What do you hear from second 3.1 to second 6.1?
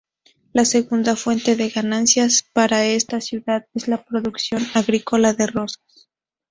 ciudad es la producción agrícola de rosas.